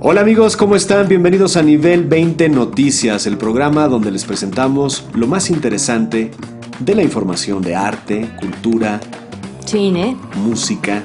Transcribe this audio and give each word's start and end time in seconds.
Hola 0.00 0.20
amigos, 0.20 0.56
¿cómo 0.56 0.76
están? 0.76 1.08
Bienvenidos 1.08 1.56
a 1.56 1.62
Nivel 1.62 2.04
20 2.04 2.48
Noticias, 2.50 3.26
el 3.26 3.36
programa 3.36 3.88
donde 3.88 4.10
les 4.10 4.24
presentamos 4.24 5.06
lo 5.14 5.26
más 5.26 5.50
interesante 5.50 6.30
de 6.78 6.94
la 6.94 7.02
información 7.02 7.62
de 7.62 7.74
arte, 7.74 8.28
cultura, 8.40 9.00
Cine, 9.66 10.16
música 10.36 11.02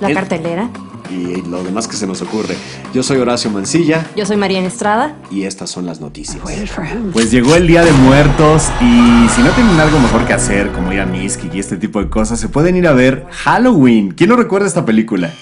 la 0.00 0.08
El- 0.08 0.14
cartelera. 0.14 0.70
y 1.10 1.42
lo 1.50 1.62
demás 1.64 1.88
que 1.88 1.96
se 1.96 2.06
nos 2.06 2.22
ocurre. 2.22 2.54
Yo 2.94 3.02
soy 3.02 3.18
Horacio 3.18 3.50
Mancilla 3.50 4.06
Yo 4.16 4.24
soy 4.24 4.36
Mariana 4.36 4.68
Estrada. 4.68 5.16
y 5.30 5.42
estas 5.42 5.68
son 5.68 5.84
las 5.84 6.00
noticias. 6.00 6.38
Pues 7.12 7.30
llegó 7.32 7.56
el 7.56 7.66
Día 7.66 7.84
de 7.84 7.90
Muertos 7.92 8.68
y 8.80 9.28
si 9.34 9.42
no 9.42 9.50
tienen 9.50 9.78
algo 9.80 9.98
mejor 9.98 10.24
que 10.24 10.32
hacer, 10.34 10.70
como 10.70 10.92
ir 10.92 11.00
a 11.00 11.06
Miski 11.06 11.50
y 11.52 11.58
este 11.58 11.76
tipo 11.76 12.00
de 12.00 12.08
cosas, 12.08 12.38
se 12.38 12.48
pueden 12.48 12.76
ir 12.76 12.86
a 12.86 12.92
ver 12.92 13.26
Halloween. 13.30 14.12
¿Quién 14.12 14.30
no 14.30 14.36
recuerda 14.36 14.68
esta 14.68 14.84
película? 14.86 15.32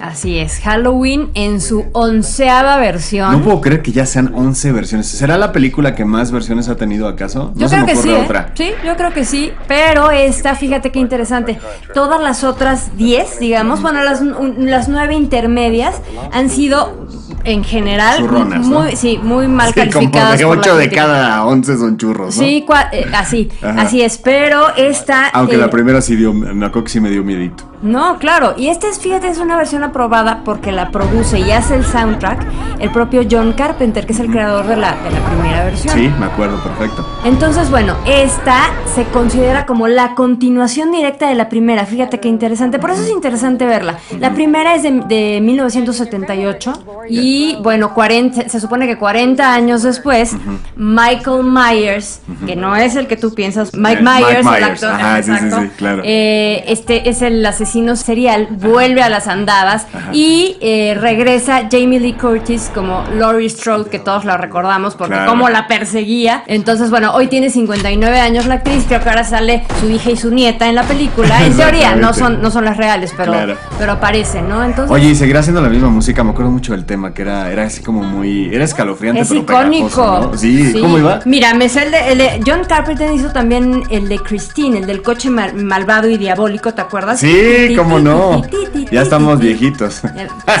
Así 0.00 0.38
es, 0.38 0.58
Halloween 0.60 1.30
en 1.34 1.60
su 1.60 1.86
onceava 1.92 2.76
versión. 2.76 3.32
No 3.32 3.40
puedo 3.42 3.60
creer 3.60 3.80
que 3.80 3.92
ya 3.92 4.04
sean 4.04 4.32
11 4.34 4.72
versiones. 4.72 5.06
¿Será 5.06 5.38
la 5.38 5.50
película 5.52 5.94
que 5.94 6.04
más 6.04 6.30
versiones 6.30 6.68
ha 6.68 6.76
tenido 6.76 7.08
acaso? 7.08 7.52
No 7.54 7.60
Yo 7.62 7.68
se 7.68 7.76
creo 7.76 7.86
me 7.86 7.92
que 7.92 7.98
sí, 8.02 8.10
¿eh? 8.10 8.28
sí, 8.54 8.70
yo 8.84 8.96
creo 8.96 9.12
que 9.12 9.24
sí, 9.24 9.52
pero 9.66 10.10
esta, 10.10 10.54
fíjate 10.56 10.90
qué 10.90 10.98
interesante, 10.98 11.58
todas 11.94 12.20
las 12.20 12.44
otras 12.44 12.96
10, 12.96 13.38
digamos, 13.38 13.80
bueno, 13.82 14.02
las, 14.02 14.20
un- 14.20 14.68
las 14.70 14.88
nueve 14.88 15.14
intermedias 15.14 15.94
han 16.32 16.50
sido 16.50 17.06
en 17.44 17.62
general 17.64 18.18
Churronas, 18.18 18.66
¿no? 18.66 18.80
muy, 18.80 18.96
sí, 18.96 19.18
muy 19.22 19.48
mal 19.48 19.68
Sí, 19.68 19.74
calificadas. 19.74 20.42
8 20.42 20.76
de 20.76 20.90
cada 20.90 21.44
11 21.46 21.76
son 21.78 21.96
churros, 21.96 22.36
¿no? 22.36 22.42
Sí, 22.42 22.64
cua- 22.66 22.88
eh, 22.92 23.06
así, 23.14 23.48
Ajá. 23.62 23.82
así 23.82 24.02
es, 24.02 24.18
pero 24.18 24.74
esta... 24.76 25.28
Aunque 25.28 25.54
eh, 25.54 25.58
la 25.58 25.70
primera 25.70 26.00
sí 26.00 26.16
dio, 26.16 26.32
me 26.34 26.66
acuerdo 26.66 26.84
que 26.84 26.90
sí 26.90 27.00
me 27.00 27.10
dio 27.10 27.22
miedito. 27.22 27.64
No, 27.84 28.18
claro. 28.18 28.54
Y 28.56 28.68
esta 28.68 28.88
es, 28.88 28.98
fíjate, 28.98 29.28
es 29.28 29.38
una 29.38 29.56
versión 29.56 29.84
aprobada 29.84 30.40
porque 30.44 30.72
la 30.72 30.90
produce 30.90 31.38
y 31.38 31.50
hace 31.52 31.76
el 31.76 31.84
soundtrack 31.84 32.44
el 32.80 32.90
propio 32.90 33.22
John 33.30 33.52
Carpenter, 33.52 34.06
que 34.06 34.12
es 34.14 34.20
el 34.20 34.30
creador 34.30 34.66
de 34.66 34.76
la, 34.76 34.96
de 34.96 35.10
la 35.10 35.20
primera 35.26 35.64
versión. 35.64 35.94
Sí, 35.94 36.10
me 36.18 36.26
acuerdo, 36.26 36.60
perfecto. 36.62 37.06
Entonces, 37.24 37.70
bueno, 37.70 37.94
esta 38.06 38.70
se 38.94 39.04
considera 39.04 39.66
como 39.66 39.86
la 39.86 40.14
continuación 40.14 40.90
directa 40.90 41.28
de 41.28 41.34
la 41.34 41.48
primera. 41.48 41.84
Fíjate 41.86 42.20
qué 42.20 42.28
interesante. 42.28 42.78
Por 42.78 42.90
eso 42.90 43.02
es 43.02 43.10
interesante 43.10 43.64
verla. 43.66 43.98
La 44.18 44.32
primera 44.32 44.74
es 44.74 44.82
de, 44.82 44.90
de 45.06 45.40
1978 45.42 46.72
y, 47.08 47.56
bueno, 47.62 47.92
40, 47.94 48.48
se 48.48 48.60
supone 48.60 48.86
que 48.86 48.96
40 48.98 49.52
años 49.54 49.82
después, 49.82 50.34
Michael 50.76 51.44
Myers, 51.44 52.20
que 52.46 52.56
no 52.56 52.74
es 52.76 52.96
el 52.96 53.06
que 53.06 53.16
tú 53.16 53.34
piensas, 53.34 53.74
Mike 53.74 54.00
Eh, 54.00 54.02
Mike 54.02 54.24
Myers, 54.42 54.46
el 54.56 54.64
actor, 54.64 54.90
Ajá, 54.90 55.22
sí, 55.22 55.32
sí, 55.38 55.50
sí, 55.50 55.70
claro. 55.76 56.02
eh, 56.04 56.64
este 56.66 57.08
es 57.08 57.20
el 57.22 57.44
asesino 57.44 57.73
serial, 57.96 58.46
vuelve 58.50 59.02
a 59.02 59.08
las 59.08 59.26
andadas 59.26 59.86
y 60.12 60.56
eh, 60.60 60.96
regresa 61.00 61.62
Jamie 61.70 61.98
Lee 62.00 62.12
Curtis 62.14 62.70
como 62.72 63.04
Laurie 63.16 63.48
Strode, 63.50 63.90
que 63.90 63.98
todos 63.98 64.24
la 64.24 64.36
recordamos 64.36 64.94
porque 64.94 65.14
Claro. 65.14 65.30
como 65.30 65.48
la 65.48 65.66
perseguía. 65.66 66.44
Entonces, 66.46 66.90
bueno, 66.90 67.12
hoy 67.14 67.26
tiene 67.26 67.50
59 67.50 68.18
años 68.20 68.46
la 68.46 68.54
actriz, 68.54 68.84
creo 68.86 69.00
que 69.02 69.08
ahora 69.08 69.24
sale 69.24 69.64
su 69.80 69.90
hija 69.90 70.10
y 70.10 70.16
su 70.16 70.30
nieta 70.30 70.68
en 70.68 70.74
la 70.76 70.84
película. 70.84 71.44
En 71.44 71.56
teoría, 71.56 71.94
no 71.96 72.12
son, 72.14 72.40
no 72.40 72.50
son 72.50 72.64
las 72.64 72.76
reales, 72.76 73.12
pero, 73.16 73.32
Claro. 73.32 73.56
pero 73.78 73.92
aparecen, 73.92 74.48
¿no? 74.48 74.62
Entonces, 74.64 74.90
Oye, 74.94 75.08
y 75.10 75.14
seguirá 75.14 75.40
haciendo 75.40 75.60
la 75.60 75.68
misma 75.68 75.88
música. 75.90 76.22
Me 76.24 76.30
acuerdo 76.30 76.50
mucho 76.50 76.72
del 76.72 76.84
tema, 76.84 77.12
que 77.12 77.22
era, 77.22 77.50
era 77.50 77.64
así 77.64 77.82
como 77.82 78.02
muy. 78.02 78.54
Era 78.54 78.64
escalofriante, 78.64 79.22
es 79.22 79.28
pero 79.28 79.40
icónico. 79.40 79.88
pegajoso, 79.88 80.30
¿no? 80.32 80.38
Sí, 80.38 80.74
¿cómo 80.80 80.98
iba? 80.98 81.20
Mira, 81.24 81.54
me 81.54 81.68
sé 81.68 81.82
el 81.84 81.90
de, 81.90 82.12
el 82.12 82.18
de- 82.18 82.40
John 82.46 82.62
Carpenter 82.68 83.12
hizo 83.12 83.30
también 83.30 83.82
el 83.90 84.08
de 84.08 84.18
Christine, 84.18 84.78
el 84.78 84.86
del 84.86 85.02
coche 85.02 85.30
mal- 85.30 85.54
malvado 85.54 86.08
y 86.08 86.16
diabólico, 86.18 86.72
¿te 86.74 86.80
acuerdas? 86.82 87.20
Sí, 87.20 87.28
cómo 87.76 87.98
no. 87.98 88.42
Ya 88.90 89.02
estamos 89.02 89.40
viejitos. 89.40 90.02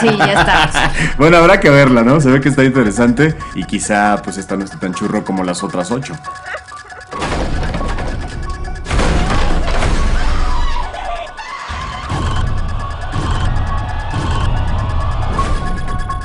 Sí, 0.00 0.08
ya 0.18 0.40
estamos. 0.40 0.92
bueno, 1.18 1.36
habrá 1.36 1.60
que 1.60 1.70
verla, 1.70 2.02
¿no? 2.02 2.20
Se 2.20 2.30
ve 2.30 2.40
que 2.40 2.48
está 2.48 2.64
interesante 2.64 3.34
y 3.54 3.64
quizá 3.64 4.20
pues 4.22 4.38
esta 4.38 4.56
no 4.56 4.64
esté 4.64 4.76
tan 4.76 4.94
churro 4.94 5.24
como 5.24 5.44
las 5.44 5.62
otras 5.62 5.90
ocho. 5.90 6.14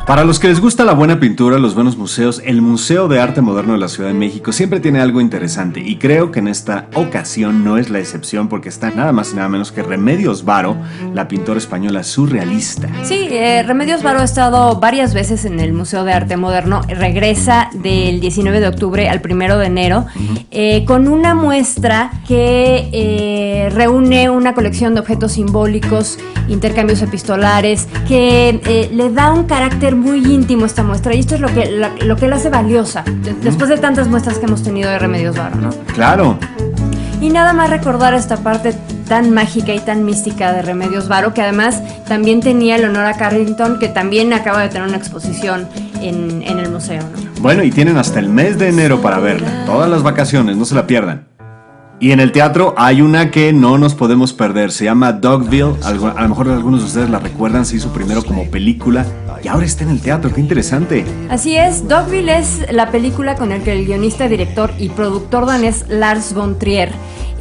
Para 0.10 0.24
los 0.24 0.40
que 0.40 0.48
les 0.48 0.60
gusta 0.60 0.86
la 0.86 0.94
buena 0.94 1.20
pintura, 1.20 1.60
los 1.60 1.76
buenos 1.76 1.96
museos, 1.96 2.42
el 2.44 2.64
Museo 2.64 3.08
de 3.08 3.20
Arte 3.20 3.42
Moderno 3.42 3.74
de 3.74 3.78
la 3.78 3.88
Ciudad 3.88 4.10
de 4.10 4.16
México 4.16 4.52
siempre 4.52 4.80
tiene 4.80 5.02
algo 5.02 5.22
interesante 5.22 5.82
y 5.82 5.98
creo 5.98 6.32
que 6.32 6.40
en 6.40 6.48
esta 6.48 6.88
ocasión 6.96 7.64
no 7.64 7.78
es 7.78 7.92
la 7.92 8.00
excepción 8.00 8.50
porque 8.50 8.70
está 8.70 8.90
nada 8.90 9.12
más 9.12 9.34
y 9.34 9.36
nada 9.36 9.50
menos 9.50 9.72
que 9.72 9.84
Remedios 9.84 10.44
Varo, 10.44 10.78
la 11.14 11.28
pintora 11.28 11.60
española 11.60 12.02
surrealista. 12.02 12.90
Sí, 13.04 13.28
eh, 13.30 13.62
Remedios 13.62 14.02
Varo 14.02 14.22
ha 14.22 14.24
estado 14.24 14.80
varias 14.80 15.14
veces 15.14 15.46
en 15.46 15.60
el 15.60 15.74
Museo 15.74 16.04
de 16.04 16.12
Arte 16.12 16.38
Moderno. 16.38 16.82
Regresa 16.88 17.70
del 17.76 18.20
19 18.20 18.62
de 18.62 18.68
octubre 18.68 19.10
al 19.10 19.22
1 19.24 19.60
de 19.60 19.66
enero 19.68 20.08
eh, 20.50 20.86
con 20.86 21.08
una 21.08 21.36
muestra 21.36 22.10
que 22.28 22.90
eh, 22.92 23.70
reúne 23.76 24.32
una 24.32 24.56
colección 24.56 24.96
de 24.96 25.02
objetos 25.02 25.34
simbólicos, 25.34 26.18
intercambios 26.48 27.04
epistolares, 27.04 27.88
que 28.08 28.90
le 28.92 29.12
da 29.12 29.32
un 29.34 29.44
carácter 29.44 29.99
muy 30.00 30.20
íntimo 30.26 30.66
esta 30.66 30.84
muestra. 30.84 31.14
Y 31.14 31.20
esto 31.20 31.36
es 31.36 31.42
lo 31.42 31.48
que, 31.54 31.70
la- 31.72 31.92
lo 32.06 32.16
que 32.16 32.28
la 32.28 32.38
hace 32.38 32.50
valiosa, 32.50 33.04
de- 33.04 33.34
después 33.42 33.70
de 33.70 33.78
tantas 33.78 34.08
muestras 34.08 34.38
que 34.40 34.46
hemos 34.46 34.64
tenido 34.64 34.90
de 34.90 35.00
Remedios 35.00 35.36
Varo, 35.38 35.56
¿no? 35.58 35.70
Claro, 35.94 36.38
Y 37.22 37.30
nada 37.32 37.52
más 37.52 37.70
recordar 37.70 38.14
esta 38.14 38.38
parte 38.38 38.74
tan 39.10 39.34
mágica 39.34 39.74
y 39.74 39.80
tan 39.80 40.06
mística 40.06 40.54
de 40.54 40.62
Remedios 40.62 41.10
Varo, 41.10 41.34
que 41.34 41.42
además 41.42 41.82
también 42.08 42.40
tenía 42.40 42.78
Leonora 42.78 43.16
Carrington, 43.16 43.78
que 43.78 43.90
también 43.90 44.32
acaba 44.32 44.62
de 44.62 44.70
tener 44.70 44.88
una 44.88 44.96
exposición 44.96 45.68
en, 46.02 46.42
en 46.44 46.60
el 46.60 46.70
museo. 46.72 47.02
¿no? 47.02 47.42
Bueno, 47.42 47.62
y 47.64 47.72
tienen 47.72 47.98
hasta 47.98 48.20
el 48.20 48.30
mes 48.30 48.58
de 48.58 48.70
enero 48.70 49.02
para 49.02 49.20
verla. 49.20 49.66
Todas 49.66 49.90
las 49.90 50.02
vacaciones, 50.02 50.56
no 50.56 50.64
se 50.64 50.76
la 50.76 50.88
pierdan. 50.88 51.28
Y 52.02 52.12
en 52.14 52.22
el 52.22 52.32
teatro 52.32 52.74
hay 52.78 53.02
una 53.02 53.30
que 53.30 53.52
no 53.52 53.78
nos 53.78 53.94
podemos 53.94 54.32
perder. 54.32 54.72
Se 54.72 54.86
llama 54.86 55.12
Dogville. 55.12 55.76
A 55.84 55.92
lo 55.92 56.30
mejor 56.30 56.48
algunos 56.48 56.80
de 56.80 56.88
ustedes 56.88 57.10
la 57.10 57.20
recuerdan. 57.20 57.66
Se 57.66 57.76
hizo 57.76 57.92
primero 57.92 58.24
como 58.24 58.46
película 58.46 59.06
y 59.44 59.48
ahora 59.48 59.66
está 59.66 59.84
en 59.84 59.90
el 59.92 60.02
teatro. 60.02 60.32
¡Qué 60.34 60.42
interesante! 60.42 61.06
Así 61.30 61.56
es, 61.56 61.88
Dogville 61.88 62.38
es 62.38 62.72
la 62.72 62.92
película 62.92 63.36
con 63.36 63.52
el 63.52 63.64
que 63.64 63.74
el 63.74 63.86
guionista, 63.86 64.28
director 64.28 64.72
y 64.78 64.90
productor 64.90 65.46
danés 65.46 65.86
Lars 65.90 66.34
von 66.34 66.58
Trier, 66.58 66.92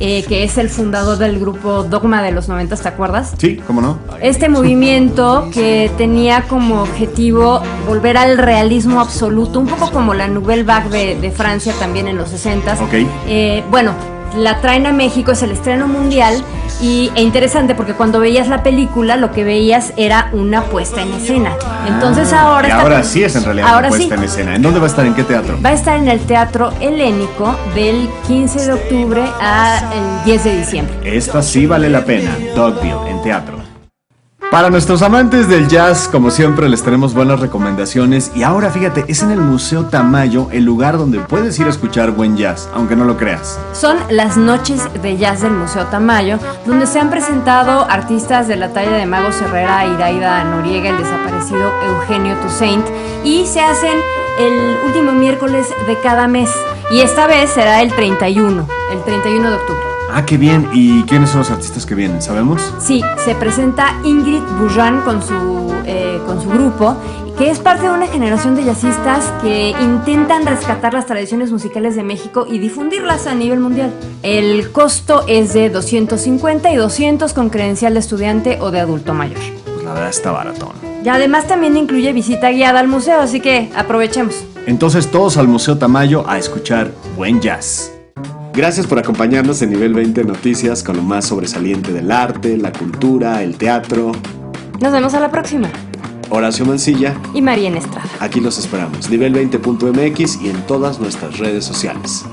eh, 0.00 0.24
que 0.28 0.44
es 0.44 0.58
el 0.58 0.68
fundador 0.68 1.18
del 1.18 1.38
grupo 1.38 1.84
Dogma 1.84 2.22
de 2.22 2.32
los 2.32 2.48
90, 2.48 2.76
¿te 2.76 2.88
acuerdas? 2.88 3.34
Sí, 3.38 3.60
¿cómo 3.66 3.80
no? 3.80 3.98
Este 4.20 4.48
movimiento 4.48 5.48
que 5.52 5.90
tenía 5.96 6.42
como 6.42 6.82
objetivo 6.82 7.62
volver 7.86 8.16
al 8.16 8.38
realismo 8.38 9.00
absoluto, 9.00 9.58
un 9.60 9.66
poco 9.66 9.90
como 9.90 10.14
la 10.14 10.28
Nouvelle 10.28 10.62
Vague 10.64 10.90
de, 10.90 11.20
de 11.20 11.30
Francia 11.30 11.72
también 11.78 12.06
en 12.08 12.16
los 12.16 12.30
60 12.30 12.74
Ok. 12.74 12.94
Eh, 13.26 13.64
bueno, 13.70 13.92
la 14.36 14.60
traen 14.60 14.86
a 14.86 14.92
México, 14.92 15.32
es 15.32 15.42
el 15.42 15.50
estreno 15.52 15.86
mundial 15.88 16.42
y 16.80 17.10
e 17.16 17.22
interesante 17.22 17.74
porque 17.74 17.94
cuando 17.94 18.20
veías 18.20 18.48
la 18.48 18.62
película 18.62 19.16
lo 19.16 19.32
que 19.32 19.42
veías 19.44 19.92
era 19.96 20.28
una 20.32 20.62
puesta 20.64 21.02
en 21.02 21.12
escena. 21.14 21.52
Entonces 21.86 22.32
ahora 22.32 22.68
Y 22.68 22.70
está- 22.70 22.82
ahora 22.82 23.02
sí 23.02 23.24
es 23.24 23.34
en 23.36 23.44
realidad 23.44 23.68
ahora 23.68 23.88
una 23.88 23.96
puesta 23.96 24.14
sí. 24.14 24.18
en 24.18 24.24
escena. 24.24 24.54
¿En 24.56 24.62
dónde 24.62 24.78
va 24.80 24.86
a 24.86 24.88
estar? 24.90 25.06
¿En 25.06 25.14
qué 25.14 25.24
teatro? 25.24 25.58
Va 25.64 25.70
a 25.70 25.72
estar 25.72 25.96
en 25.96 26.08
el 26.08 26.20
Teatro 26.20 26.72
Helénico 26.80 27.56
del 27.74 28.08
15 28.26 28.66
de 28.66 28.72
octubre 28.72 29.22
al 29.40 30.24
10 30.24 30.44
de 30.44 30.56
diciembre. 30.58 30.94
Esta 31.04 31.42
sí 31.42 31.66
vale 31.66 31.88
la 31.88 32.04
pena. 32.04 32.36
Dogville, 32.54 33.10
en 33.10 33.22
teatro. 33.22 33.57
Para 34.50 34.70
nuestros 34.70 35.02
amantes 35.02 35.46
del 35.46 35.68
jazz, 35.68 36.08
como 36.08 36.30
siempre, 36.30 36.70
les 36.70 36.82
tenemos 36.82 37.12
buenas 37.12 37.38
recomendaciones. 37.38 38.32
Y 38.34 38.44
ahora, 38.44 38.70
fíjate, 38.70 39.04
es 39.06 39.22
en 39.22 39.30
el 39.30 39.40
Museo 39.40 39.84
Tamayo 39.84 40.48
el 40.50 40.64
lugar 40.64 40.96
donde 40.96 41.20
puedes 41.20 41.58
ir 41.58 41.66
a 41.66 41.68
escuchar 41.68 42.12
buen 42.12 42.34
jazz, 42.38 42.66
aunque 42.72 42.96
no 42.96 43.04
lo 43.04 43.18
creas. 43.18 43.60
Son 43.74 43.98
las 44.08 44.38
noches 44.38 44.80
de 45.02 45.18
jazz 45.18 45.42
del 45.42 45.52
Museo 45.52 45.84
Tamayo, 45.88 46.38
donde 46.64 46.86
se 46.86 46.98
han 46.98 47.10
presentado 47.10 47.86
artistas 47.90 48.48
de 48.48 48.56
la 48.56 48.72
talla 48.72 48.92
de 48.92 49.04
Mago 49.04 49.28
Herrera, 49.28 49.84
Iraida 49.84 50.42
Noriega, 50.44 50.90
el 50.90 50.96
desaparecido 50.96 51.70
Eugenio 51.86 52.34
Toussaint, 52.36 52.86
y 53.24 53.44
se 53.44 53.60
hacen 53.60 53.98
el 54.38 54.78
último 54.86 55.12
miércoles 55.12 55.66
de 55.86 56.00
cada 56.00 56.26
mes. 56.26 56.48
Y 56.90 57.00
esta 57.00 57.26
vez 57.26 57.50
será 57.50 57.82
el 57.82 57.92
31, 57.92 58.66
el 58.92 59.04
31 59.04 59.50
de 59.50 59.56
octubre. 59.56 59.87
Ah, 60.10 60.24
qué 60.24 60.36
bien. 60.38 60.68
¿Y 60.72 61.02
quiénes 61.02 61.30
son 61.30 61.40
los 61.40 61.50
artistas 61.50 61.84
que 61.84 61.94
vienen? 61.94 62.22
¿Sabemos? 62.22 62.74
Sí, 62.78 63.02
se 63.24 63.34
presenta 63.34 63.94
Ingrid 64.04 64.42
Bourjan 64.58 65.02
con 65.02 65.22
su, 65.22 65.72
eh, 65.84 66.20
con 66.26 66.40
su 66.42 66.48
grupo, 66.48 66.96
que 67.36 67.50
es 67.50 67.58
parte 67.58 67.84
de 67.84 67.90
una 67.90 68.06
generación 68.06 68.56
de 68.56 68.64
jazzistas 68.64 69.32
que 69.42 69.70
intentan 69.80 70.46
rescatar 70.46 70.94
las 70.94 71.06
tradiciones 71.06 71.52
musicales 71.52 71.94
de 71.94 72.02
México 72.02 72.46
y 72.50 72.58
difundirlas 72.58 73.26
a 73.26 73.34
nivel 73.34 73.60
mundial. 73.60 73.92
El 74.22 74.72
costo 74.72 75.24
es 75.28 75.52
de 75.52 75.70
250 75.70 76.72
y 76.72 76.76
200 76.76 77.32
con 77.34 77.50
credencial 77.50 77.94
de 77.94 78.00
estudiante 78.00 78.58
o 78.60 78.70
de 78.70 78.80
adulto 78.80 79.14
mayor. 79.14 79.38
Pues 79.64 79.84
la 79.84 79.92
verdad 79.92 80.10
está 80.10 80.32
baratón. 80.32 80.72
Y 81.04 81.08
además 81.08 81.46
también 81.46 81.76
incluye 81.76 82.12
visita 82.12 82.50
guiada 82.50 82.80
al 82.80 82.88
museo, 82.88 83.20
así 83.20 83.40
que 83.40 83.70
aprovechemos. 83.76 84.44
Entonces 84.66 85.10
todos 85.10 85.36
al 85.36 85.48
Museo 85.48 85.78
Tamayo 85.78 86.28
a 86.28 86.38
escuchar 86.38 86.92
buen 87.16 87.40
jazz. 87.40 87.92
Gracias 88.58 88.88
por 88.88 88.98
acompañarnos 88.98 89.62
en 89.62 89.70
Nivel 89.70 89.94
20 89.94 90.24
Noticias 90.24 90.82
con 90.82 90.96
lo 90.96 91.02
más 91.04 91.26
sobresaliente 91.26 91.92
del 91.92 92.10
arte, 92.10 92.56
la 92.56 92.72
cultura, 92.72 93.40
el 93.44 93.56
teatro. 93.56 94.10
Nos 94.80 94.92
vemos 94.92 95.14
a 95.14 95.20
la 95.20 95.30
próxima. 95.30 95.70
Horacio 96.28 96.66
Mancilla. 96.66 97.14
Y 97.32 97.40
María 97.40 97.70
Estrada. 97.70 98.10
Aquí 98.18 98.40
los 98.40 98.58
esperamos. 98.58 99.08
Nivel 99.10 99.32
20.mx 99.32 100.42
y 100.42 100.50
en 100.50 100.60
todas 100.66 100.98
nuestras 100.98 101.38
redes 101.38 101.64
sociales. 101.64 102.24